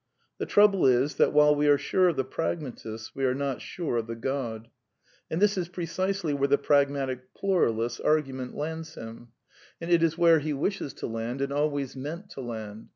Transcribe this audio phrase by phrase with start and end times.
[0.39, 3.61] The trouble is that, while we are sure of the pragmatists, we I are not
[3.61, 4.71] sure of the God.
[5.29, 9.27] And this is precisely where the I pragmatic pluralist's argument lands him;
[9.79, 12.29] and it is where PRAGMATISM AND HUMANISM 181 he wishes to land, and always meant
[12.31, 12.89] to land.